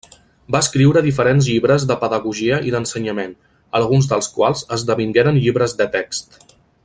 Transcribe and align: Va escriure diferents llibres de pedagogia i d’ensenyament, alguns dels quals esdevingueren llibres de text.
Va 0.53 0.59
escriure 0.65 1.03
diferents 1.07 1.49
llibres 1.49 1.85
de 1.91 1.97
pedagogia 2.05 2.57
i 2.69 2.73
d’ensenyament, 2.77 3.37
alguns 3.81 4.11
dels 4.15 4.31
quals 4.39 4.65
esdevingueren 4.79 5.39
llibres 5.45 5.79
de 5.83 5.89
text. 5.99 6.43